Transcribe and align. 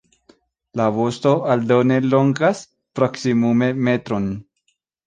La 0.81 0.87
vosto 0.95 1.33
aldone 1.57 1.99
longas 2.15 2.65
proksimume 3.01 3.73
metron. 3.91 4.31